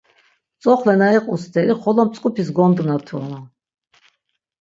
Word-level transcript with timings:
Tzoxle 0.61 0.93
na 0.99 1.07
iqu 1.17 1.35
steri 1.43 1.73
xolo 1.81 2.01
mtzk̆upis 2.07 2.49
gondunatunon. 2.57 3.43